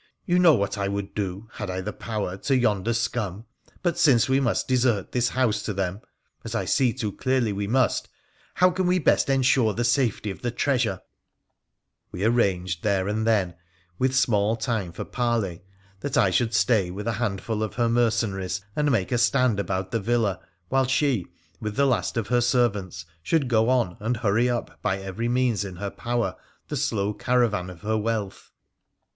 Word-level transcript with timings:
You 0.25 0.39
know 0.39 0.55
what 0.55 0.79
I 0.79 0.87
would 0.87 1.13
do, 1.13 1.47
had 1.53 1.69
I 1.69 1.79
the 1.79 1.93
power, 1.93 2.35
to 2.35 2.57
yonder 2.57 2.91
scum; 2.91 3.45
but, 3.83 3.99
since 3.99 4.27
we 4.27 4.39
must 4.39 4.67
desert 4.67 5.11
this 5.11 5.29
house 5.29 5.61
to 5.61 5.75
them 5.75 6.01
(as 6.43 6.55
I 6.55 6.65
see 6.65 6.91
too 6.91 7.11
clearly 7.11 7.53
we 7.53 7.67
must), 7.67 8.09
how 8.55 8.71
can 8.71 8.87
we 8.87 8.97
best 8.97 9.29
ensure 9.29 9.73
the 9.75 9.83
safety 9.83 10.31
of 10.31 10.41
the 10.41 10.49
treasure?' 10.49 11.01
We 12.11 12.23
arranged 12.23 12.81
there 12.81 13.07
and 13.07 13.27
then, 13.27 13.53
with 13.99 14.15
small 14.15 14.55
time 14.55 14.91
for 14.91 15.05
parley, 15.05 15.61
that 15.99 16.17
I 16.17 16.31
should 16.31 16.55
stay 16.55 16.89
with 16.89 17.05
a 17.05 17.13
handful 17.21 17.61
of 17.61 17.75
her 17.75 17.87
mercenaries 17.87 18.59
and 18.75 18.89
make 18.89 19.11
a 19.11 19.19
stand 19.19 19.59
about 19.59 19.91
the 19.91 19.99
villa, 19.99 20.39
while 20.69 20.87
she, 20.87 21.27
with 21.59 21.75
the 21.75 21.85
last 21.85 22.17
of 22.17 22.29
hei 22.29 22.39
servants, 22.39 23.05
should 23.21 23.47
go 23.47 23.69
on 23.69 23.97
and 23.99 24.17
hurry 24.17 24.49
up 24.49 24.81
by 24.81 24.97
every 24.97 25.29
means 25.29 25.63
in 25.63 25.75
her 25.75 25.91
power 25.91 26.35
the 26.69 26.75
slow 26.75 27.13
caravan 27.13 27.69
of 27.69 27.81
her 27.81 27.99
wealth. 27.99 28.49